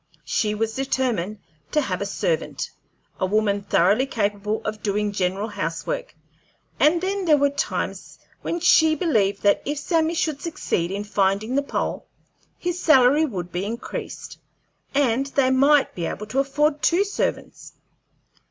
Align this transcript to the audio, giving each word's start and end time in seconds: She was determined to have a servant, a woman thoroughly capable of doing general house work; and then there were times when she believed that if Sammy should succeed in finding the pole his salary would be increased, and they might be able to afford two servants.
She 0.25 0.55
was 0.55 0.73
determined 0.73 1.37
to 1.71 1.79
have 1.79 2.01
a 2.01 2.07
servant, 2.07 2.71
a 3.19 3.27
woman 3.27 3.61
thoroughly 3.61 4.07
capable 4.07 4.63
of 4.65 4.81
doing 4.81 5.11
general 5.11 5.47
house 5.49 5.85
work; 5.85 6.15
and 6.79 6.99
then 7.01 7.25
there 7.25 7.37
were 7.37 7.51
times 7.51 8.17
when 8.41 8.59
she 8.61 8.95
believed 8.95 9.43
that 9.43 9.61
if 9.63 9.77
Sammy 9.77 10.15
should 10.15 10.41
succeed 10.41 10.89
in 10.89 11.03
finding 11.03 11.53
the 11.53 11.61
pole 11.61 12.07
his 12.57 12.81
salary 12.81 13.25
would 13.25 13.51
be 13.51 13.63
increased, 13.63 14.39
and 14.95 15.27
they 15.27 15.51
might 15.51 15.93
be 15.93 16.07
able 16.07 16.25
to 16.25 16.39
afford 16.39 16.81
two 16.81 17.03
servants. 17.05 17.73